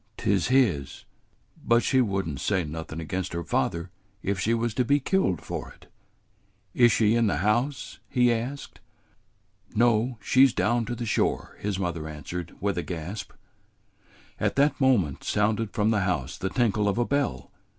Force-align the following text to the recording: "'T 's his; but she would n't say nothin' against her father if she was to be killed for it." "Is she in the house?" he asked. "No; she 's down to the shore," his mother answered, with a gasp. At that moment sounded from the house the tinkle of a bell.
"'T 0.17 0.35
's 0.35 0.47
his; 0.47 1.05
but 1.63 1.83
she 1.83 2.01
would 2.01 2.27
n't 2.27 2.39
say 2.41 2.63
nothin' 2.63 2.99
against 2.99 3.33
her 3.33 3.43
father 3.43 3.91
if 4.23 4.39
she 4.39 4.51
was 4.51 4.73
to 4.73 4.83
be 4.83 4.99
killed 4.99 5.39
for 5.43 5.69
it." 5.75 5.85
"Is 6.73 6.91
she 6.91 7.13
in 7.13 7.27
the 7.27 7.37
house?" 7.45 7.99
he 8.09 8.33
asked. 8.33 8.79
"No; 9.75 10.17
she 10.19 10.47
's 10.47 10.53
down 10.53 10.85
to 10.85 10.95
the 10.95 11.05
shore," 11.05 11.55
his 11.59 11.77
mother 11.77 12.07
answered, 12.09 12.55
with 12.59 12.79
a 12.79 12.81
gasp. 12.81 13.31
At 14.39 14.55
that 14.55 14.81
moment 14.81 15.23
sounded 15.23 15.71
from 15.71 15.91
the 15.91 15.99
house 16.01 16.35
the 16.35 16.49
tinkle 16.49 16.87
of 16.89 16.97
a 16.97 17.05
bell. 17.05 17.51